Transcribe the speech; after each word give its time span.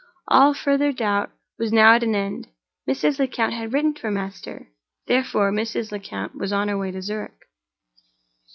All 0.29 0.55
further 0.55 0.91
doubt 0.91 1.29
was 1.59 1.71
now 1.71 1.93
at 1.93 2.01
an 2.01 2.15
end. 2.15 2.47
Mrs. 2.89 3.19
Lecount 3.19 3.53
had 3.53 3.71
written 3.71 3.93
to 3.93 4.01
her 4.01 4.11
master—therefore 4.11 5.51
Mrs. 5.51 5.91
Lecount 5.91 6.33
was 6.33 6.51
on 6.51 6.69
her 6.69 6.77
way 6.79 6.89
to 6.89 7.03
Zurich! 7.03 7.45